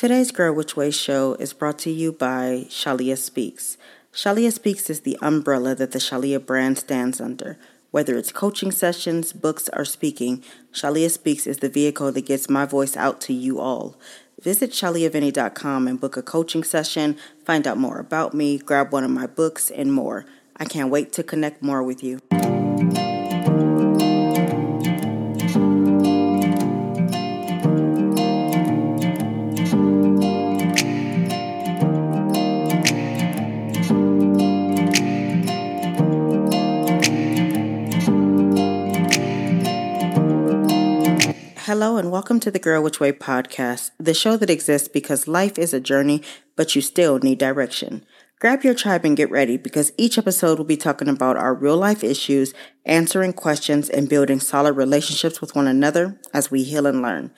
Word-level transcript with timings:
Today's 0.00 0.30
Girl 0.30 0.54
Which 0.54 0.76
Way 0.76 0.92
show 0.92 1.34
is 1.34 1.52
brought 1.52 1.78
to 1.80 1.90
you 1.90 2.10
by 2.10 2.64
Shalia 2.70 3.18
Speaks. 3.18 3.76
Shalia 4.14 4.50
Speaks 4.50 4.88
is 4.88 5.00
the 5.00 5.18
umbrella 5.20 5.74
that 5.74 5.92
the 5.92 5.98
Shalia 5.98 6.42
brand 6.42 6.78
stands 6.78 7.20
under. 7.20 7.58
Whether 7.90 8.16
it's 8.16 8.32
coaching 8.32 8.72
sessions, 8.72 9.34
books, 9.34 9.68
or 9.74 9.84
speaking, 9.84 10.42
Shalia 10.72 11.10
Speaks 11.10 11.46
is 11.46 11.58
the 11.58 11.68
vehicle 11.68 12.12
that 12.12 12.24
gets 12.24 12.48
my 12.48 12.64
voice 12.64 12.96
out 12.96 13.20
to 13.20 13.34
you 13.34 13.60
all. 13.60 13.94
Visit 14.40 14.70
shaliavinny.com 14.70 15.86
and 15.86 16.00
book 16.00 16.16
a 16.16 16.22
coaching 16.22 16.64
session, 16.64 17.18
find 17.44 17.66
out 17.66 17.76
more 17.76 17.98
about 17.98 18.32
me, 18.32 18.56
grab 18.56 18.94
one 18.94 19.04
of 19.04 19.10
my 19.10 19.26
books, 19.26 19.70
and 19.70 19.92
more. 19.92 20.24
I 20.56 20.64
can't 20.64 20.90
wait 20.90 21.12
to 21.12 21.22
connect 21.22 21.62
more 21.62 21.82
with 21.82 22.02
you. 22.02 22.20
Hello, 41.70 41.98
and 41.98 42.10
welcome 42.10 42.40
to 42.40 42.50
the 42.50 42.58
Girl 42.58 42.82
Which 42.82 42.98
Way 42.98 43.12
podcast, 43.12 43.92
the 43.96 44.12
show 44.12 44.36
that 44.36 44.50
exists 44.50 44.88
because 44.88 45.28
life 45.28 45.56
is 45.56 45.72
a 45.72 45.78
journey, 45.78 46.20
but 46.56 46.74
you 46.74 46.82
still 46.82 47.20
need 47.20 47.38
direction. 47.38 48.04
Grab 48.40 48.64
your 48.64 48.74
tribe 48.74 49.04
and 49.04 49.16
get 49.16 49.30
ready 49.30 49.56
because 49.56 49.92
each 49.96 50.18
episode 50.18 50.58
will 50.58 50.64
be 50.64 50.76
talking 50.76 51.06
about 51.06 51.36
our 51.36 51.54
real 51.54 51.76
life 51.76 52.02
issues, 52.02 52.52
answering 52.84 53.32
questions, 53.32 53.88
and 53.88 54.08
building 54.08 54.40
solid 54.40 54.72
relationships 54.72 55.40
with 55.40 55.54
one 55.54 55.68
another 55.68 56.20
as 56.34 56.50
we 56.50 56.64
heal 56.64 56.88
and 56.88 57.02
learn. 57.02 57.30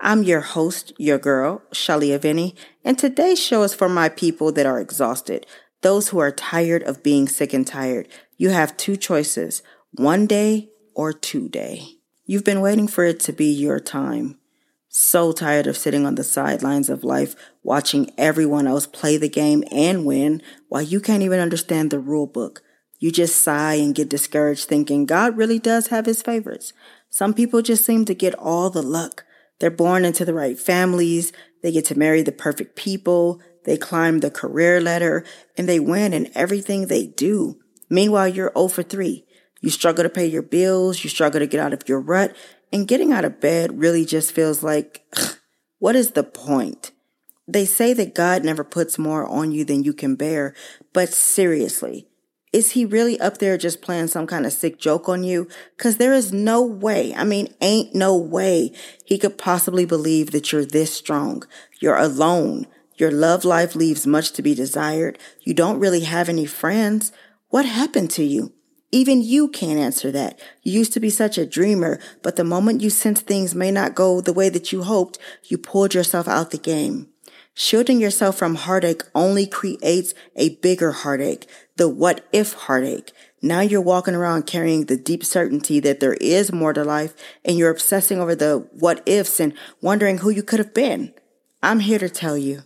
I'm 0.00 0.22
your 0.22 0.42
host, 0.42 0.92
your 0.96 1.18
girl, 1.18 1.60
Shalia 1.74 2.20
Vinny, 2.20 2.54
and 2.84 2.96
today's 2.96 3.42
show 3.42 3.64
is 3.64 3.74
for 3.74 3.88
my 3.88 4.08
people 4.08 4.52
that 4.52 4.66
are 4.66 4.78
exhausted, 4.78 5.46
those 5.80 6.10
who 6.10 6.20
are 6.20 6.30
tired 6.30 6.84
of 6.84 7.02
being 7.02 7.26
sick 7.26 7.52
and 7.52 7.66
tired. 7.66 8.06
You 8.36 8.50
have 8.50 8.76
two 8.76 8.96
choices 8.96 9.64
one 9.90 10.28
day 10.28 10.70
or 10.94 11.12
two 11.12 11.48
day. 11.48 11.99
You've 12.30 12.44
been 12.44 12.60
waiting 12.60 12.86
for 12.86 13.02
it 13.02 13.18
to 13.22 13.32
be 13.32 13.50
your 13.50 13.80
time. 13.80 14.38
So 14.88 15.32
tired 15.32 15.66
of 15.66 15.76
sitting 15.76 16.06
on 16.06 16.14
the 16.14 16.22
sidelines 16.22 16.88
of 16.88 17.02
life, 17.02 17.34
watching 17.64 18.12
everyone 18.16 18.68
else 18.68 18.86
play 18.86 19.16
the 19.16 19.28
game 19.28 19.64
and 19.72 20.04
win 20.06 20.40
while 20.68 20.80
you 20.80 21.00
can't 21.00 21.24
even 21.24 21.40
understand 21.40 21.90
the 21.90 21.98
rule 21.98 22.28
book. 22.28 22.62
You 23.00 23.10
just 23.10 23.42
sigh 23.42 23.74
and 23.74 23.96
get 23.96 24.08
discouraged 24.08 24.68
thinking 24.68 25.06
God 25.06 25.36
really 25.36 25.58
does 25.58 25.88
have 25.88 26.06
his 26.06 26.22
favorites. 26.22 26.72
Some 27.08 27.34
people 27.34 27.62
just 27.62 27.84
seem 27.84 28.04
to 28.04 28.14
get 28.14 28.36
all 28.36 28.70
the 28.70 28.80
luck. 28.80 29.24
They're 29.58 29.68
born 29.68 30.04
into 30.04 30.24
the 30.24 30.32
right 30.32 30.56
families. 30.56 31.32
They 31.64 31.72
get 31.72 31.86
to 31.86 31.98
marry 31.98 32.22
the 32.22 32.30
perfect 32.30 32.76
people. 32.76 33.40
They 33.64 33.76
climb 33.76 34.20
the 34.20 34.30
career 34.30 34.80
ladder 34.80 35.24
and 35.58 35.68
they 35.68 35.80
win 35.80 36.12
in 36.14 36.30
everything 36.36 36.86
they 36.86 37.08
do. 37.08 37.58
Meanwhile, 37.88 38.28
you're 38.28 38.52
0 38.54 38.68
for 38.68 38.84
3. 38.84 39.26
You 39.60 39.70
struggle 39.70 40.04
to 40.04 40.10
pay 40.10 40.26
your 40.26 40.42
bills, 40.42 41.04
you 41.04 41.10
struggle 41.10 41.40
to 41.40 41.46
get 41.46 41.60
out 41.60 41.72
of 41.72 41.88
your 41.88 42.00
rut, 42.00 42.34
and 42.72 42.88
getting 42.88 43.12
out 43.12 43.24
of 43.24 43.40
bed 43.40 43.78
really 43.78 44.04
just 44.04 44.32
feels 44.32 44.62
like, 44.62 45.04
what 45.78 45.96
is 45.96 46.12
the 46.12 46.24
point? 46.24 46.92
They 47.46 47.64
say 47.64 47.92
that 47.94 48.14
God 48.14 48.44
never 48.44 48.64
puts 48.64 48.98
more 48.98 49.26
on 49.26 49.52
you 49.52 49.64
than 49.64 49.82
you 49.82 49.92
can 49.92 50.14
bear, 50.14 50.54
but 50.92 51.08
seriously, 51.10 52.06
is 52.52 52.72
he 52.72 52.84
really 52.84 53.20
up 53.20 53.38
there 53.38 53.56
just 53.56 53.80
playing 53.80 54.08
some 54.08 54.26
kind 54.26 54.44
of 54.44 54.52
sick 54.52 54.78
joke 54.78 55.08
on 55.08 55.22
you? 55.22 55.48
Cause 55.76 55.96
there 55.96 56.12
is 56.12 56.32
no 56.32 56.62
way, 56.62 57.14
I 57.14 57.24
mean, 57.24 57.54
ain't 57.60 57.94
no 57.94 58.16
way 58.16 58.72
he 59.04 59.18
could 59.18 59.38
possibly 59.38 59.84
believe 59.84 60.32
that 60.32 60.50
you're 60.50 60.64
this 60.64 60.92
strong. 60.92 61.44
You're 61.80 61.96
alone. 61.96 62.66
Your 62.96 63.10
love 63.10 63.44
life 63.44 63.74
leaves 63.74 64.06
much 64.06 64.32
to 64.32 64.42
be 64.42 64.54
desired. 64.54 65.18
You 65.42 65.54
don't 65.54 65.78
really 65.78 66.00
have 66.00 66.28
any 66.28 66.44
friends. 66.44 67.12
What 67.48 67.66
happened 67.66 68.10
to 68.12 68.24
you? 68.24 68.52
Even 68.92 69.22
you 69.22 69.48
can't 69.48 69.78
answer 69.78 70.10
that. 70.10 70.38
You 70.62 70.72
used 70.72 70.92
to 70.94 71.00
be 71.00 71.10
such 71.10 71.38
a 71.38 71.46
dreamer, 71.46 72.00
but 72.22 72.36
the 72.36 72.44
moment 72.44 72.80
you 72.80 72.90
sense 72.90 73.20
things 73.20 73.54
may 73.54 73.70
not 73.70 73.94
go 73.94 74.20
the 74.20 74.32
way 74.32 74.48
that 74.48 74.72
you 74.72 74.82
hoped, 74.82 75.18
you 75.44 75.58
pulled 75.58 75.94
yourself 75.94 76.26
out 76.26 76.50
the 76.50 76.58
game. 76.58 77.08
Shielding 77.54 78.00
yourself 78.00 78.36
from 78.36 78.54
heartache 78.54 79.02
only 79.14 79.46
creates 79.46 80.14
a 80.34 80.56
bigger 80.56 80.92
heartache, 80.92 81.46
the 81.76 81.88
what 81.88 82.26
if 82.32 82.52
heartache. 82.54 83.12
Now 83.42 83.60
you're 83.60 83.80
walking 83.80 84.14
around 84.14 84.46
carrying 84.46 84.86
the 84.86 84.96
deep 84.96 85.24
certainty 85.24 85.78
that 85.80 86.00
there 86.00 86.14
is 86.14 86.52
more 86.52 86.72
to 86.72 86.84
life 86.84 87.14
and 87.44 87.56
you're 87.56 87.70
obsessing 87.70 88.18
over 88.20 88.34
the 88.34 88.68
what 88.72 89.02
ifs 89.06 89.40
and 89.40 89.54
wondering 89.80 90.18
who 90.18 90.30
you 90.30 90.42
could 90.42 90.58
have 90.58 90.74
been. 90.74 91.12
I'm 91.62 91.80
here 91.80 91.98
to 91.98 92.08
tell 92.08 92.36
you, 92.36 92.62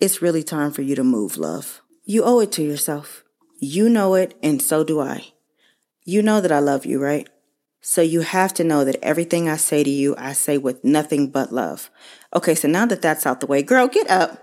it's 0.00 0.22
really 0.22 0.42
time 0.42 0.70
for 0.70 0.82
you 0.82 0.94
to 0.94 1.04
move, 1.04 1.36
love. 1.36 1.80
You 2.04 2.22
owe 2.22 2.40
it 2.40 2.52
to 2.52 2.62
yourself. 2.62 3.24
You 3.58 3.88
know 3.88 4.14
it, 4.14 4.36
and 4.42 4.60
so 4.60 4.84
do 4.84 5.00
I. 5.00 5.32
You 6.08 6.22
know 6.22 6.40
that 6.40 6.52
I 6.52 6.60
love 6.60 6.86
you, 6.86 7.02
right? 7.02 7.28
So 7.80 8.00
you 8.00 8.20
have 8.20 8.54
to 8.54 8.64
know 8.64 8.84
that 8.84 8.96
everything 9.02 9.48
I 9.48 9.56
say 9.56 9.82
to 9.82 9.90
you, 9.90 10.14
I 10.16 10.34
say 10.34 10.56
with 10.56 10.84
nothing 10.84 11.30
but 11.30 11.52
love. 11.52 11.90
Okay, 12.32 12.54
so 12.54 12.68
now 12.68 12.86
that 12.86 13.02
that's 13.02 13.26
out 13.26 13.40
the 13.40 13.46
way, 13.46 13.64
girl, 13.64 13.88
get 13.88 14.08
up. 14.08 14.40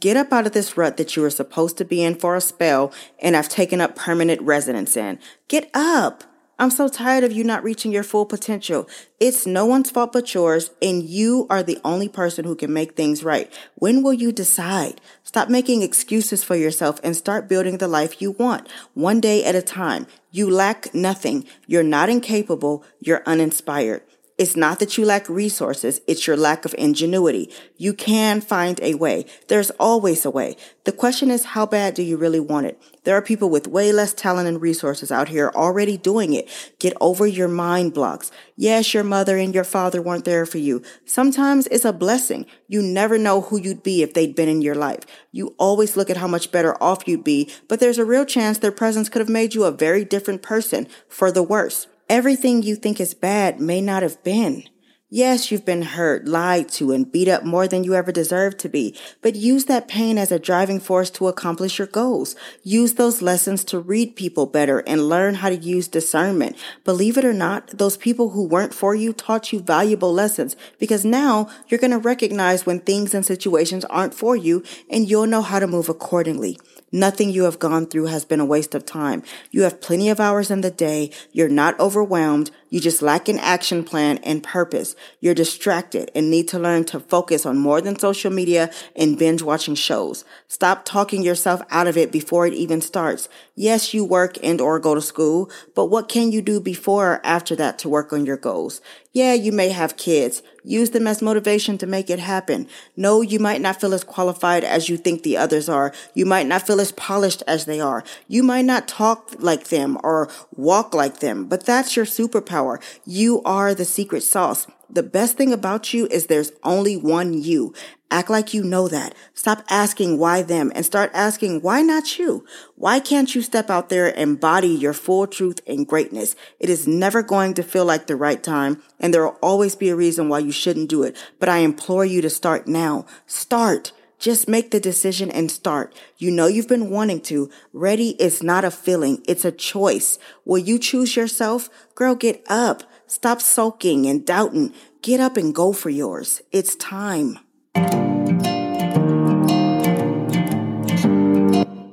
Get 0.00 0.16
up 0.16 0.32
out 0.32 0.46
of 0.46 0.52
this 0.52 0.78
rut 0.78 0.96
that 0.96 1.14
you 1.14 1.20
were 1.20 1.28
supposed 1.28 1.76
to 1.76 1.84
be 1.84 2.02
in 2.02 2.14
for 2.14 2.36
a 2.36 2.40
spell 2.40 2.90
and 3.20 3.36
I've 3.36 3.50
taken 3.50 3.82
up 3.82 3.96
permanent 3.96 4.40
residence 4.40 4.96
in. 4.96 5.18
Get 5.46 5.70
up. 5.74 6.24
I'm 6.56 6.70
so 6.70 6.86
tired 6.86 7.24
of 7.24 7.32
you 7.32 7.42
not 7.42 7.64
reaching 7.64 7.90
your 7.90 8.04
full 8.04 8.26
potential. 8.26 8.88
It's 9.18 9.44
no 9.44 9.66
one's 9.66 9.90
fault 9.90 10.12
but 10.12 10.32
yours, 10.34 10.70
and 10.80 11.02
you 11.02 11.48
are 11.50 11.64
the 11.64 11.80
only 11.84 12.08
person 12.08 12.44
who 12.44 12.54
can 12.54 12.72
make 12.72 12.94
things 12.94 13.24
right. 13.24 13.52
When 13.74 14.04
will 14.04 14.12
you 14.12 14.30
decide? 14.30 15.00
Stop 15.24 15.48
making 15.48 15.82
excuses 15.82 16.44
for 16.44 16.54
yourself 16.54 17.00
and 17.02 17.16
start 17.16 17.48
building 17.48 17.78
the 17.78 17.88
life 17.88 18.22
you 18.22 18.30
want, 18.30 18.68
one 18.94 19.20
day 19.20 19.44
at 19.44 19.56
a 19.56 19.62
time. 19.62 20.06
You 20.30 20.48
lack 20.48 20.94
nothing. 20.94 21.44
You're 21.66 21.82
not 21.82 22.08
incapable. 22.08 22.84
You're 23.00 23.24
uninspired. 23.26 24.02
It's 24.36 24.56
not 24.56 24.80
that 24.80 24.98
you 24.98 25.04
lack 25.04 25.28
resources, 25.28 26.00
it's 26.08 26.26
your 26.26 26.36
lack 26.36 26.64
of 26.64 26.74
ingenuity. 26.76 27.52
You 27.76 27.94
can 27.94 28.40
find 28.40 28.80
a 28.82 28.94
way. 28.94 29.26
There's 29.46 29.70
always 29.78 30.24
a 30.24 30.30
way. 30.30 30.56
The 30.82 30.90
question 30.90 31.30
is, 31.30 31.44
how 31.44 31.66
bad 31.66 31.94
do 31.94 32.02
you 32.02 32.16
really 32.16 32.40
want 32.40 32.66
it? 32.66 32.82
There 33.04 33.16
are 33.16 33.22
people 33.22 33.48
with 33.48 33.68
way 33.68 33.92
less 33.92 34.12
talent 34.12 34.48
and 34.48 34.60
resources 34.60 35.12
out 35.12 35.28
here 35.28 35.52
already 35.54 35.96
doing 35.96 36.32
it. 36.32 36.48
Get 36.80 36.96
over 37.00 37.28
your 37.28 37.46
mind 37.46 37.94
blocks. 37.94 38.32
Yes, 38.56 38.92
your 38.92 39.04
mother 39.04 39.38
and 39.38 39.54
your 39.54 39.62
father 39.62 40.02
weren't 40.02 40.24
there 40.24 40.46
for 40.46 40.58
you. 40.58 40.82
Sometimes 41.04 41.68
it's 41.68 41.84
a 41.84 41.92
blessing. 41.92 42.44
You 42.66 42.82
never 42.82 43.16
know 43.18 43.42
who 43.42 43.60
you'd 43.60 43.84
be 43.84 44.02
if 44.02 44.14
they'd 44.14 44.34
been 44.34 44.48
in 44.48 44.62
your 44.62 44.74
life. 44.74 45.04
You 45.30 45.54
always 45.58 45.96
look 45.96 46.10
at 46.10 46.16
how 46.16 46.26
much 46.26 46.50
better 46.50 46.82
off 46.82 47.06
you'd 47.06 47.22
be, 47.22 47.52
but 47.68 47.78
there's 47.78 47.98
a 47.98 48.04
real 48.04 48.24
chance 48.24 48.58
their 48.58 48.72
presence 48.72 49.08
could 49.08 49.20
have 49.20 49.28
made 49.28 49.54
you 49.54 49.62
a 49.62 49.70
very 49.70 50.04
different 50.04 50.42
person 50.42 50.88
for 51.08 51.30
the 51.30 51.42
worse. 51.44 51.86
Everything 52.08 52.62
you 52.62 52.76
think 52.76 53.00
is 53.00 53.14
bad 53.14 53.60
may 53.60 53.80
not 53.80 54.02
have 54.02 54.22
been. 54.22 54.64
Yes, 55.08 55.50
you've 55.50 55.64
been 55.64 55.82
hurt, 55.82 56.26
lied 56.26 56.68
to, 56.70 56.92
and 56.92 57.10
beat 57.10 57.28
up 57.28 57.44
more 57.44 57.66
than 57.66 57.82
you 57.82 57.94
ever 57.94 58.12
deserved 58.12 58.58
to 58.58 58.68
be, 58.68 58.94
but 59.22 59.36
use 59.36 59.66
that 59.66 59.88
pain 59.88 60.18
as 60.18 60.30
a 60.30 60.38
driving 60.38 60.80
force 60.80 61.08
to 61.10 61.28
accomplish 61.28 61.78
your 61.78 61.86
goals. 61.86 62.36
Use 62.62 62.94
those 62.94 63.22
lessons 63.22 63.64
to 63.64 63.78
read 63.78 64.16
people 64.16 64.44
better 64.44 64.80
and 64.80 65.08
learn 65.08 65.36
how 65.36 65.48
to 65.48 65.56
use 65.56 65.88
discernment. 65.88 66.56
Believe 66.84 67.16
it 67.16 67.24
or 67.24 67.32
not, 67.32 67.68
those 67.68 67.96
people 67.96 68.30
who 68.30 68.46
weren't 68.46 68.74
for 68.74 68.94
you 68.94 69.12
taught 69.12 69.52
you 69.52 69.60
valuable 69.60 70.12
lessons 70.12 70.56
because 70.78 71.04
now 71.04 71.48
you're 71.68 71.80
going 71.80 71.90
to 71.90 71.98
recognize 71.98 72.66
when 72.66 72.80
things 72.80 73.14
and 73.14 73.24
situations 73.24 73.84
aren't 73.86 74.14
for 74.14 74.36
you 74.36 74.62
and 74.90 75.08
you'll 75.08 75.26
know 75.26 75.42
how 75.42 75.58
to 75.58 75.66
move 75.66 75.88
accordingly. 75.88 76.58
Nothing 76.94 77.30
you 77.30 77.42
have 77.42 77.58
gone 77.58 77.86
through 77.86 78.06
has 78.06 78.24
been 78.24 78.38
a 78.38 78.44
waste 78.44 78.72
of 78.72 78.86
time. 78.86 79.24
You 79.50 79.62
have 79.62 79.80
plenty 79.80 80.08
of 80.10 80.20
hours 80.20 80.48
in 80.48 80.60
the 80.60 80.70
day. 80.70 81.10
You're 81.32 81.48
not 81.48 81.78
overwhelmed. 81.80 82.52
You 82.74 82.80
just 82.80 83.02
lack 83.02 83.28
an 83.28 83.38
action 83.38 83.84
plan 83.84 84.18
and 84.24 84.42
purpose. 84.42 84.96
You're 85.20 85.32
distracted 85.32 86.10
and 86.12 86.28
need 86.28 86.48
to 86.48 86.58
learn 86.58 86.82
to 86.86 86.98
focus 86.98 87.46
on 87.46 87.56
more 87.56 87.80
than 87.80 87.96
social 87.96 88.32
media 88.32 88.68
and 88.96 89.16
binge 89.16 89.42
watching 89.42 89.76
shows. 89.76 90.24
Stop 90.48 90.84
talking 90.84 91.22
yourself 91.22 91.62
out 91.70 91.86
of 91.86 91.96
it 91.96 92.10
before 92.10 92.48
it 92.48 92.52
even 92.52 92.80
starts. 92.80 93.28
Yes, 93.54 93.94
you 93.94 94.04
work 94.04 94.38
and 94.42 94.60
or 94.60 94.80
go 94.80 94.96
to 94.96 95.00
school, 95.00 95.52
but 95.76 95.84
what 95.84 96.08
can 96.08 96.32
you 96.32 96.42
do 96.42 96.58
before 96.58 97.12
or 97.12 97.20
after 97.24 97.54
that 97.54 97.78
to 97.78 97.88
work 97.88 98.12
on 98.12 98.26
your 98.26 98.36
goals? 98.36 98.80
Yeah, 99.12 99.34
you 99.34 99.52
may 99.52 99.68
have 99.68 99.96
kids. 99.96 100.42
Use 100.64 100.90
them 100.90 101.06
as 101.06 101.22
motivation 101.22 101.78
to 101.78 101.86
make 101.86 102.10
it 102.10 102.18
happen. 102.18 102.66
No, 102.96 103.20
you 103.20 103.38
might 103.38 103.60
not 103.60 103.80
feel 103.80 103.94
as 103.94 104.02
qualified 104.02 104.64
as 104.64 104.88
you 104.88 104.96
think 104.96 105.22
the 105.22 105.36
others 105.36 105.68
are. 105.68 105.92
You 106.14 106.26
might 106.26 106.48
not 106.48 106.66
feel 106.66 106.80
as 106.80 106.90
polished 106.90 107.40
as 107.46 107.66
they 107.66 107.80
are. 107.80 108.02
You 108.26 108.42
might 108.42 108.64
not 108.64 108.88
talk 108.88 109.36
like 109.38 109.68
them 109.68 109.98
or 110.02 110.28
walk 110.56 110.94
like 110.94 111.20
them, 111.20 111.44
but 111.44 111.64
that's 111.64 111.94
your 111.94 112.06
superpower. 112.06 112.63
You 113.04 113.42
are 113.44 113.74
the 113.74 113.84
secret 113.84 114.22
sauce. 114.22 114.66
The 114.90 115.02
best 115.02 115.36
thing 115.36 115.52
about 115.52 115.92
you 115.92 116.06
is 116.06 116.26
there's 116.26 116.52
only 116.62 116.96
one 116.96 117.32
you. 117.32 117.74
Act 118.10 118.30
like 118.30 118.54
you 118.54 118.62
know 118.62 118.86
that. 118.86 119.14
Stop 119.34 119.64
asking 119.68 120.18
why 120.18 120.42
them 120.42 120.70
and 120.74 120.86
start 120.86 121.10
asking 121.14 121.62
why 121.62 121.82
not 121.82 122.18
you? 122.18 122.44
Why 122.76 123.00
can't 123.00 123.34
you 123.34 123.42
step 123.42 123.70
out 123.70 123.88
there 123.88 124.06
and 124.06 124.18
embody 124.34 124.68
your 124.68 124.92
full 124.92 125.26
truth 125.26 125.60
and 125.66 125.86
greatness? 125.86 126.36
It 126.60 126.70
is 126.70 126.86
never 126.86 127.22
going 127.22 127.54
to 127.54 127.62
feel 127.62 127.84
like 127.84 128.06
the 128.06 128.14
right 128.14 128.42
time 128.42 128.82
and 129.00 129.12
there 129.12 129.24
will 129.24 129.38
always 129.42 129.74
be 129.74 129.88
a 129.88 129.96
reason 129.96 130.28
why 130.28 130.38
you 130.38 130.52
shouldn't 130.52 130.90
do 130.90 131.02
it. 131.02 131.16
But 131.40 131.48
I 131.48 131.58
implore 131.58 132.04
you 132.04 132.20
to 132.22 132.30
start 132.30 132.68
now. 132.68 133.06
Start. 133.26 133.92
Just 134.18 134.48
make 134.48 134.70
the 134.70 134.80
decision 134.80 135.30
and 135.30 135.50
start. 135.50 135.94
You 136.18 136.30
know 136.30 136.46
you've 136.46 136.68
been 136.68 136.90
wanting 136.90 137.20
to. 137.22 137.50
Ready 137.72 138.10
is 138.22 138.42
not 138.42 138.64
a 138.64 138.70
feeling. 138.70 139.22
It's 139.26 139.44
a 139.44 139.52
choice. 139.52 140.18
Will 140.44 140.58
you 140.58 140.78
choose 140.78 141.16
yourself? 141.16 141.68
Girl, 141.94 142.14
get 142.14 142.42
up. 142.48 142.84
Stop 143.06 143.40
sulking 143.40 144.06
and 144.06 144.24
doubting. 144.24 144.72
Get 145.02 145.20
up 145.20 145.36
and 145.36 145.54
go 145.54 145.72
for 145.72 145.90
yours. 145.90 146.40
It's 146.52 146.74
time. 146.76 147.38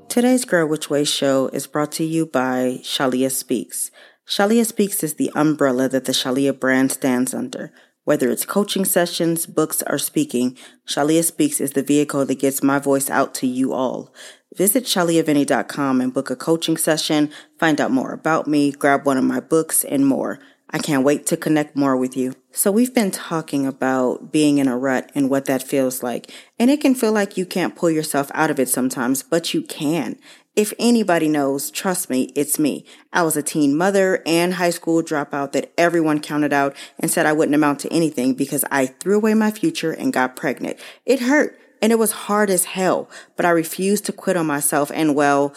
Today's 0.08 0.46
Girl 0.46 0.68
Which 0.68 0.90
Way 0.90 1.04
show 1.04 1.48
is 1.48 1.68
brought 1.68 1.94
to 1.94 2.04
you 2.04 2.26
by 2.26 2.80
Shalia 2.84 3.32
Speaks. 3.32 3.92
Shalia 4.28 4.66
Speaks 4.66 5.04
is 5.04 5.16
the 5.16 5.32
umbrella 5.36 5.90
that 5.90 6.06
the 6.06 6.12
Shalia 6.12 6.58
brand 6.58 6.92
stands 6.92 7.34
under. 7.34 7.72
Whether 8.04 8.32
it's 8.32 8.46
coaching 8.46 8.84
sessions, 8.84 9.46
books, 9.46 9.84
or 9.86 10.00
speaking, 10.00 10.58
Shalia 10.88 11.24
Speaks 11.24 11.62
is 11.62 11.74
the 11.74 11.84
vehicle 11.84 12.26
that 12.26 12.40
gets 12.40 12.64
my 12.64 12.80
voice 12.80 13.10
out 13.10 13.36
to 13.36 13.48
you 13.48 13.74
all. 13.74 14.12
Visit 14.56 14.86
shaliavinny.com 14.86 16.02
and 16.02 16.14
book 16.14 16.30
a 16.30 16.36
coaching 16.36 16.78
session, 16.78 17.32
find 17.60 17.80
out 17.80 17.92
more 17.92 18.12
about 18.12 18.48
me, 18.48 18.72
grab 18.72 19.06
one 19.06 19.18
of 19.18 19.24
my 19.24 19.40
books, 19.40 19.84
and 19.84 20.06
more. 20.08 20.40
I 20.74 20.80
can't 20.80 21.04
wait 21.04 21.26
to 21.28 21.38
connect 21.38 21.76
more 21.76 21.98
with 21.98 22.16
you. 22.16 22.34
So 22.52 22.72
we've 22.72 22.94
been 22.94 23.12
talking 23.12 23.68
about 23.68 24.32
being 24.32 24.58
in 24.58 24.70
a 24.70 24.78
rut 24.78 25.12
and 25.14 25.30
what 25.30 25.46
that 25.46 25.62
feels 25.62 26.02
like. 26.02 26.32
And 26.58 26.72
it 26.72 26.80
can 26.80 26.96
feel 26.96 27.12
like 27.12 27.38
you 27.38 27.46
can't 27.46 27.76
pull 27.76 27.92
yourself 27.92 28.32
out 28.34 28.50
of 28.50 28.60
it 28.60 28.70
sometimes, 28.70 29.22
but 29.22 29.54
you 29.54 29.62
can. 29.62 30.18
If 30.54 30.74
anybody 30.78 31.30
knows, 31.30 31.72
trust 31.72 32.10
me, 32.10 32.24
it's 32.36 32.60
me. 32.60 32.84
I 33.14 33.24
was 33.24 33.38
a 33.38 33.44
teen 33.44 33.78
mother 33.78 34.22
and 34.26 34.56
high 34.56 34.72
school 34.72 35.02
dropout 35.02 35.54
that 35.54 35.72
everyone 35.78 36.20
counted 36.20 36.52
out 36.52 36.76
and 37.00 37.10
said 37.10 37.26
I 37.26 37.32
wouldn't 37.32 37.56
amount 37.56 37.80
to 37.82 37.94
anything 37.94 38.34
because 38.34 38.66
I 38.70 38.88
threw 38.88 39.16
away 39.16 39.34
my 39.34 39.52
future 39.52 39.94
and 39.94 40.12
got 40.12 40.36
pregnant. 40.36 40.78
It 41.06 41.22
hurt 41.22 41.58
and 41.82 41.94
it 41.94 42.00
was 42.00 42.12
hard 42.12 42.50
as 42.50 42.66
hell, 42.66 43.10
but 43.38 43.46
I 43.46 43.50
refused 43.52 44.06
to 44.08 44.12
quit 44.12 44.36
on 44.36 44.46
myself 44.46 44.92
and 44.94 45.16
well, 45.16 45.56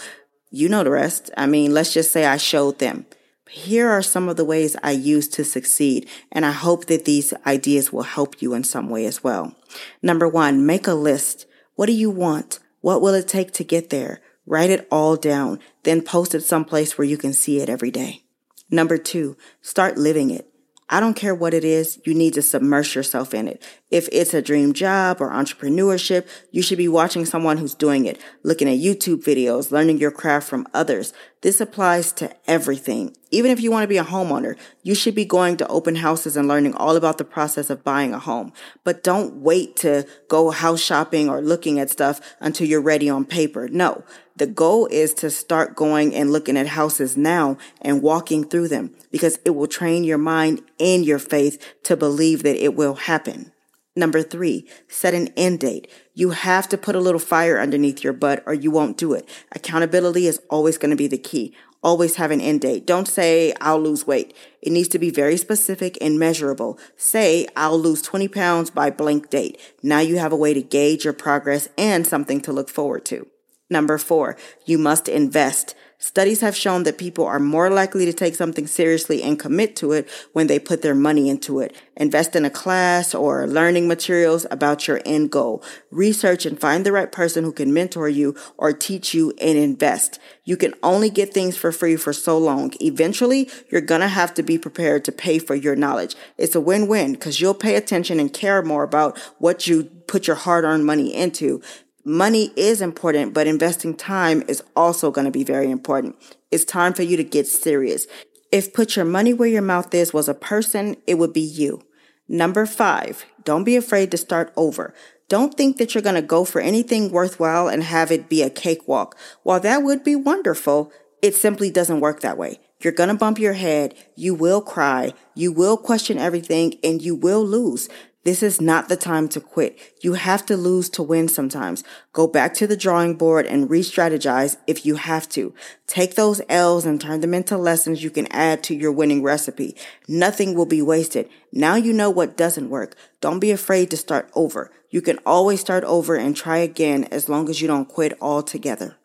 you 0.52 0.68
know 0.68 0.84
the 0.84 0.90
rest. 0.90 1.28
I 1.36 1.46
mean, 1.46 1.74
let's 1.74 1.92
just 1.92 2.12
say 2.12 2.24
I 2.24 2.36
showed 2.36 2.78
them. 2.78 3.06
Here 3.50 3.88
are 3.88 4.02
some 4.02 4.28
of 4.28 4.36
the 4.36 4.44
ways 4.44 4.76
I 4.82 4.92
used 4.92 5.32
to 5.34 5.44
succeed, 5.44 6.08
and 6.32 6.46
I 6.46 6.50
hope 6.52 6.86
that 6.86 7.04
these 7.04 7.34
ideas 7.46 7.92
will 7.92 8.02
help 8.02 8.40
you 8.40 8.54
in 8.54 8.64
some 8.64 8.88
way 8.88 9.06
as 9.06 9.22
well. 9.22 9.54
Number 10.02 10.28
one, 10.28 10.64
make 10.66 10.86
a 10.86 10.94
list. 10.94 11.46
What 11.74 11.86
do 11.86 11.92
you 11.92 12.10
want? 12.10 12.58
What 12.80 13.00
will 13.00 13.14
it 13.14 13.28
take 13.28 13.52
to 13.52 13.64
get 13.64 13.90
there? 13.90 14.20
Write 14.46 14.70
it 14.70 14.86
all 14.90 15.16
down, 15.16 15.58
then 15.84 16.02
post 16.02 16.34
it 16.34 16.42
someplace 16.42 16.98
where 16.98 17.06
you 17.06 17.16
can 17.16 17.32
see 17.32 17.60
it 17.60 17.68
every 17.68 17.90
day. 17.90 18.22
Number 18.70 18.98
two, 18.98 19.36
start 19.60 19.96
living 19.96 20.30
it. 20.30 20.48
I 20.90 21.00
don't 21.00 21.14
care 21.14 21.34
what 21.34 21.54
it 21.54 21.64
is, 21.64 21.98
you 22.04 22.12
need 22.12 22.34
to 22.34 22.42
submerge 22.42 22.94
yourself 22.94 23.32
in 23.32 23.48
it. 23.48 23.62
If 23.90 24.06
it's 24.12 24.34
a 24.34 24.42
dream 24.42 24.74
job 24.74 25.16
or 25.18 25.30
entrepreneurship, 25.30 26.28
you 26.50 26.60
should 26.60 26.76
be 26.76 26.88
watching 26.88 27.24
someone 27.24 27.56
who's 27.56 27.74
doing 27.74 28.04
it, 28.04 28.20
looking 28.42 28.68
at 28.68 28.78
YouTube 28.78 29.24
videos, 29.24 29.70
learning 29.70 29.98
your 29.98 30.10
craft 30.10 30.46
from 30.46 30.66
others. 30.74 31.14
This 31.40 31.60
applies 31.60 32.12
to 32.12 32.30
everything. 32.46 33.16
Even 33.30 33.50
if 33.50 33.60
you 33.60 33.70
want 33.70 33.84
to 33.84 33.88
be 33.88 33.96
a 33.96 34.04
homeowner, 34.04 34.56
you 34.82 34.94
should 34.94 35.14
be 35.14 35.24
going 35.24 35.56
to 35.56 35.68
open 35.68 35.96
houses 35.96 36.36
and 36.36 36.48
learning 36.48 36.74
all 36.74 36.96
about 36.96 37.16
the 37.16 37.24
process 37.24 37.70
of 37.70 37.82
buying 37.82 38.12
a 38.12 38.18
home. 38.18 38.52
But 38.84 39.02
don't 39.02 39.36
wait 39.36 39.76
to 39.76 40.06
go 40.28 40.50
house 40.50 40.80
shopping 40.80 41.30
or 41.30 41.40
looking 41.40 41.80
at 41.80 41.90
stuff 41.90 42.20
until 42.40 42.68
you're 42.68 42.82
ready 42.82 43.08
on 43.08 43.24
paper. 43.24 43.68
No, 43.68 44.04
the 44.36 44.46
goal 44.46 44.86
is 44.86 45.14
to 45.14 45.30
start 45.30 45.76
going 45.76 46.12
and 46.12 46.32
looking 46.32 46.56
at 46.56 46.66
houses 46.68 47.16
now 47.16 47.56
and 47.80 48.02
walking 48.02 48.42
through 48.42 48.66
them 48.68 48.92
because 49.12 49.38
it 49.44 49.50
will 49.50 49.68
train 49.68 50.02
your 50.02 50.18
mind 50.18 50.60
and 50.80 51.04
your 51.04 51.20
faith 51.20 51.74
to 51.84 51.96
believe 51.96 52.42
that 52.42 52.56
it 52.56 52.74
will 52.74 52.94
happen. 52.94 53.52
Number 53.96 54.22
three, 54.22 54.66
set 54.88 55.14
an 55.14 55.28
end 55.36 55.60
date. 55.60 55.88
You 56.14 56.30
have 56.30 56.68
to 56.70 56.78
put 56.78 56.96
a 56.96 57.00
little 57.00 57.20
fire 57.20 57.60
underneath 57.60 58.02
your 58.02 58.12
butt 58.12 58.42
or 58.44 58.54
you 58.54 58.72
won't 58.72 58.96
do 58.96 59.12
it. 59.12 59.28
Accountability 59.52 60.26
is 60.26 60.42
always 60.50 60.78
going 60.78 60.90
to 60.90 60.96
be 60.96 61.06
the 61.06 61.16
key. 61.16 61.54
Always 61.80 62.16
have 62.16 62.32
an 62.32 62.40
end 62.40 62.62
date. 62.62 62.86
Don't 62.86 63.06
say, 63.06 63.54
I'll 63.60 63.80
lose 63.80 64.04
weight. 64.04 64.34
It 64.62 64.72
needs 64.72 64.88
to 64.88 64.98
be 64.98 65.10
very 65.10 65.36
specific 65.36 65.96
and 66.00 66.18
measurable. 66.18 66.76
Say, 66.96 67.46
I'll 67.54 67.78
lose 67.78 68.02
20 68.02 68.26
pounds 68.26 68.70
by 68.70 68.90
blank 68.90 69.30
date. 69.30 69.60
Now 69.80 70.00
you 70.00 70.18
have 70.18 70.32
a 70.32 70.36
way 70.36 70.54
to 70.54 70.62
gauge 70.62 71.04
your 71.04 71.12
progress 71.12 71.68
and 71.78 72.04
something 72.04 72.40
to 72.40 72.52
look 72.52 72.70
forward 72.70 73.04
to. 73.06 73.28
Number 73.70 73.98
four, 73.98 74.36
you 74.66 74.78
must 74.78 75.08
invest. 75.08 75.74
Studies 75.96 76.42
have 76.42 76.54
shown 76.54 76.82
that 76.82 76.98
people 76.98 77.24
are 77.24 77.38
more 77.38 77.70
likely 77.70 78.04
to 78.04 78.12
take 78.12 78.34
something 78.34 78.66
seriously 78.66 79.22
and 79.22 79.38
commit 79.38 79.74
to 79.76 79.92
it 79.92 80.06
when 80.34 80.48
they 80.48 80.58
put 80.58 80.82
their 80.82 80.94
money 80.94 81.30
into 81.30 81.60
it. 81.60 81.74
Invest 81.96 82.36
in 82.36 82.44
a 82.44 82.50
class 82.50 83.14
or 83.14 83.46
learning 83.46 83.88
materials 83.88 84.44
about 84.50 84.86
your 84.86 85.00
end 85.06 85.30
goal. 85.30 85.62
Research 85.90 86.44
and 86.44 86.60
find 86.60 86.84
the 86.84 86.92
right 86.92 87.10
person 87.10 87.42
who 87.42 87.52
can 87.52 87.72
mentor 87.72 88.06
you 88.06 88.36
or 88.58 88.70
teach 88.74 89.14
you 89.14 89.32
and 89.40 89.56
invest. 89.56 90.18
You 90.44 90.58
can 90.58 90.74
only 90.82 91.08
get 91.08 91.32
things 91.32 91.56
for 91.56 91.72
free 91.72 91.96
for 91.96 92.12
so 92.12 92.36
long. 92.36 92.74
Eventually, 92.82 93.48
you're 93.70 93.80
gonna 93.80 94.08
have 94.08 94.34
to 94.34 94.42
be 94.42 94.58
prepared 94.58 95.06
to 95.06 95.12
pay 95.12 95.38
for 95.38 95.54
your 95.54 95.74
knowledge. 95.74 96.16
It's 96.36 96.54
a 96.54 96.60
win-win 96.60 97.12
because 97.12 97.40
you'll 97.40 97.54
pay 97.54 97.76
attention 97.76 98.20
and 98.20 98.30
care 98.30 98.60
more 98.60 98.82
about 98.82 99.16
what 99.38 99.66
you 99.66 99.84
put 100.06 100.26
your 100.26 100.36
hard-earned 100.36 100.84
money 100.84 101.14
into 101.14 101.62
money 102.04 102.52
is 102.56 102.80
important, 102.80 103.34
but 103.34 103.46
investing 103.46 103.94
time 103.94 104.42
is 104.48 104.62
also 104.76 105.10
going 105.10 105.24
to 105.24 105.30
be 105.30 105.44
very 105.44 105.70
important. 105.70 106.16
It's 106.50 106.64
time 106.64 106.92
for 106.92 107.02
you 107.02 107.16
to 107.16 107.24
get 107.24 107.46
serious. 107.46 108.06
If 108.52 108.72
put 108.72 108.96
your 108.96 109.04
money 109.04 109.32
where 109.32 109.48
your 109.48 109.62
mouth 109.62 109.92
is 109.94 110.12
was 110.12 110.28
a 110.28 110.34
person, 110.34 110.96
it 111.06 111.14
would 111.14 111.32
be 111.32 111.40
you. 111.40 111.82
Number 112.28 112.66
five, 112.66 113.24
don't 113.42 113.64
be 113.64 113.76
afraid 113.76 114.10
to 114.10 114.16
start 114.16 114.52
over. 114.56 114.94
Don't 115.28 115.54
think 115.54 115.78
that 115.78 115.94
you're 115.94 116.02
going 116.02 116.14
to 116.14 116.22
go 116.22 116.44
for 116.44 116.60
anything 116.60 117.10
worthwhile 117.10 117.68
and 117.68 117.82
have 117.82 118.12
it 118.12 118.28
be 118.28 118.42
a 118.42 118.50
cakewalk. 118.50 119.16
While 119.42 119.60
that 119.60 119.82
would 119.82 120.04
be 120.04 120.14
wonderful, 120.14 120.92
it 121.22 121.34
simply 121.34 121.70
doesn't 121.70 122.00
work 122.00 122.20
that 122.20 122.38
way. 122.38 122.60
You're 122.80 122.92
going 122.92 123.08
to 123.08 123.14
bump 123.14 123.38
your 123.38 123.54
head. 123.54 123.94
You 124.14 124.34
will 124.34 124.60
cry. 124.60 125.14
You 125.34 125.52
will 125.52 125.76
question 125.78 126.18
everything 126.18 126.74
and 126.84 127.00
you 127.00 127.14
will 127.14 127.44
lose. 127.44 127.88
This 128.24 128.42
is 128.42 128.58
not 128.58 128.88
the 128.88 128.96
time 128.96 129.28
to 129.28 129.40
quit. 129.40 129.78
You 130.00 130.14
have 130.14 130.46
to 130.46 130.56
lose 130.56 130.88
to 130.90 131.02
win 131.02 131.28
sometimes. 131.28 131.84
Go 132.14 132.26
back 132.26 132.54
to 132.54 132.66
the 132.66 132.76
drawing 132.76 133.16
board 133.16 133.44
and 133.44 133.68
re-strategize 133.68 134.56
if 134.66 134.86
you 134.86 134.94
have 134.94 135.28
to. 135.30 135.54
Take 135.86 136.14
those 136.14 136.40
L's 136.48 136.86
and 136.86 136.98
turn 136.98 137.20
them 137.20 137.34
into 137.34 137.58
lessons 137.58 138.02
you 138.02 138.08
can 138.08 138.26
add 138.32 138.62
to 138.64 138.74
your 138.74 138.92
winning 138.92 139.22
recipe. 139.22 139.76
Nothing 140.08 140.54
will 140.54 140.64
be 140.64 140.80
wasted. 140.80 141.28
Now 141.52 141.74
you 141.74 141.92
know 141.92 142.08
what 142.08 142.34
doesn't 142.34 142.70
work. 142.70 142.96
Don't 143.20 143.40
be 143.40 143.50
afraid 143.50 143.90
to 143.90 143.96
start 143.98 144.30
over. 144.34 144.72
You 144.88 145.02
can 145.02 145.18
always 145.26 145.60
start 145.60 145.84
over 145.84 146.16
and 146.16 146.34
try 146.34 146.58
again 146.58 147.04
as 147.10 147.28
long 147.28 147.50
as 147.50 147.60
you 147.60 147.68
don't 147.68 147.88
quit 147.88 148.16
altogether. 148.22 148.96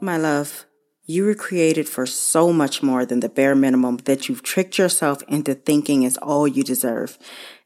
My 0.00 0.16
love. 0.16 0.65
You 1.08 1.24
were 1.24 1.34
created 1.34 1.88
for 1.88 2.04
so 2.04 2.52
much 2.52 2.82
more 2.82 3.06
than 3.06 3.20
the 3.20 3.28
bare 3.28 3.54
minimum 3.54 3.98
that 4.06 4.28
you've 4.28 4.42
tricked 4.42 4.76
yourself 4.76 5.22
into 5.28 5.54
thinking 5.54 6.02
is 6.02 6.16
all 6.18 6.48
you 6.48 6.64
deserve. 6.64 7.16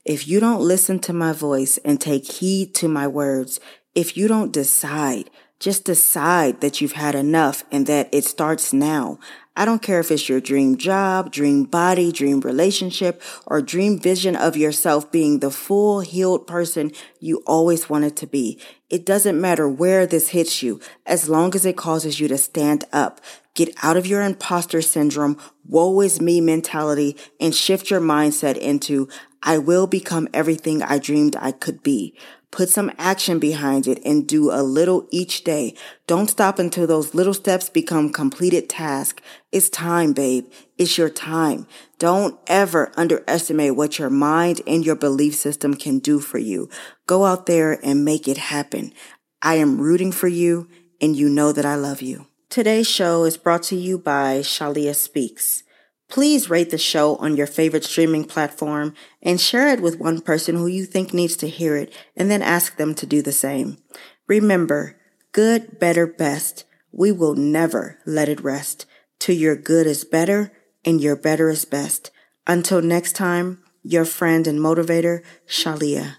If 0.04 0.28
you 0.28 0.40
don't 0.40 0.60
listen 0.60 0.98
to 1.00 1.14
my 1.14 1.32
voice 1.32 1.78
and 1.78 1.98
take 1.98 2.30
heed 2.30 2.74
to 2.74 2.88
my 2.88 3.08
words, 3.08 3.58
if 3.94 4.14
you 4.14 4.28
don't 4.28 4.52
decide, 4.52 5.30
just 5.60 5.84
decide 5.84 6.62
that 6.62 6.80
you've 6.80 6.92
had 6.92 7.14
enough 7.14 7.64
and 7.70 7.86
that 7.86 8.08
it 8.12 8.24
starts 8.24 8.72
now. 8.72 9.18
I 9.56 9.66
don't 9.66 9.82
care 9.82 10.00
if 10.00 10.10
it's 10.10 10.26
your 10.26 10.40
dream 10.40 10.78
job, 10.78 11.30
dream 11.30 11.64
body, 11.64 12.10
dream 12.12 12.40
relationship, 12.40 13.20
or 13.46 13.60
dream 13.60 13.98
vision 13.98 14.34
of 14.34 14.56
yourself 14.56 15.12
being 15.12 15.40
the 15.40 15.50
full 15.50 16.00
healed 16.00 16.46
person 16.46 16.92
you 17.18 17.42
always 17.46 17.90
wanted 17.90 18.16
to 18.16 18.26
be. 18.26 18.58
It 18.88 19.04
doesn't 19.04 19.38
matter 19.38 19.68
where 19.68 20.06
this 20.06 20.28
hits 20.28 20.62
you, 20.62 20.80
as 21.04 21.28
long 21.28 21.54
as 21.54 21.66
it 21.66 21.76
causes 21.76 22.18
you 22.18 22.26
to 22.28 22.38
stand 22.38 22.84
up, 22.90 23.20
get 23.54 23.74
out 23.82 23.98
of 23.98 24.06
your 24.06 24.22
imposter 24.22 24.80
syndrome, 24.80 25.36
woe 25.66 26.00
is 26.00 26.22
me 26.22 26.40
mentality, 26.40 27.16
and 27.38 27.54
shift 27.54 27.90
your 27.90 28.00
mindset 28.00 28.56
into, 28.56 29.08
I 29.42 29.58
will 29.58 29.86
become 29.86 30.28
everything 30.32 30.82
I 30.82 30.98
dreamed 30.98 31.36
I 31.36 31.52
could 31.52 31.82
be. 31.82 32.14
Put 32.50 32.68
some 32.68 32.90
action 32.98 33.38
behind 33.38 33.86
it 33.86 34.00
and 34.04 34.26
do 34.26 34.50
a 34.50 34.62
little 34.62 35.06
each 35.10 35.44
day. 35.44 35.74
Don't 36.08 36.28
stop 36.28 36.58
until 36.58 36.86
those 36.86 37.14
little 37.14 37.34
steps 37.34 37.68
become 37.68 38.10
completed 38.10 38.68
tasks. 38.68 39.22
It's 39.52 39.68
time, 39.68 40.12
babe. 40.12 40.50
It's 40.76 40.98
your 40.98 41.10
time. 41.10 41.68
Don't 41.98 42.38
ever 42.48 42.90
underestimate 42.96 43.76
what 43.76 44.00
your 44.00 44.10
mind 44.10 44.62
and 44.66 44.84
your 44.84 44.96
belief 44.96 45.36
system 45.36 45.74
can 45.74 46.00
do 46.00 46.18
for 46.18 46.38
you. 46.38 46.68
Go 47.06 47.24
out 47.24 47.46
there 47.46 47.78
and 47.84 48.04
make 48.04 48.26
it 48.26 48.38
happen. 48.38 48.92
I 49.40 49.54
am 49.54 49.80
rooting 49.80 50.10
for 50.10 50.28
you 50.28 50.68
and 51.00 51.14
you 51.14 51.28
know 51.28 51.52
that 51.52 51.64
I 51.64 51.76
love 51.76 52.02
you. 52.02 52.26
Today's 52.48 52.88
show 52.88 53.24
is 53.24 53.36
brought 53.36 53.62
to 53.64 53.76
you 53.76 53.96
by 53.96 54.40
Shalia 54.40 54.94
Speaks. 54.94 55.62
Please 56.10 56.50
rate 56.50 56.70
the 56.70 56.78
show 56.78 57.16
on 57.16 57.36
your 57.36 57.46
favorite 57.46 57.84
streaming 57.84 58.24
platform 58.24 58.94
and 59.22 59.40
share 59.40 59.68
it 59.68 59.80
with 59.80 59.98
one 60.00 60.20
person 60.20 60.56
who 60.56 60.66
you 60.66 60.84
think 60.84 61.14
needs 61.14 61.36
to 61.36 61.48
hear 61.48 61.76
it 61.76 61.92
and 62.16 62.30
then 62.30 62.42
ask 62.42 62.76
them 62.76 62.94
to 62.96 63.06
do 63.06 63.22
the 63.22 63.32
same. 63.32 63.78
Remember, 64.26 64.96
good, 65.32 65.78
better, 65.78 66.06
best. 66.06 66.64
We 66.92 67.12
will 67.12 67.34
never 67.36 67.98
let 68.04 68.28
it 68.28 68.42
rest. 68.42 68.86
till 69.20 69.36
your 69.36 69.54
good 69.54 69.86
is 69.86 70.02
better 70.04 70.50
and 70.84 71.00
your 71.00 71.14
better 71.14 71.50
is 71.50 71.64
best. 71.64 72.10
Until 72.46 72.80
next 72.82 73.12
time, 73.12 73.62
your 73.82 74.04
friend 74.06 74.46
and 74.46 74.58
motivator, 74.58 75.22
Shalia. 75.46 76.16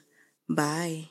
Bye. 0.47 1.10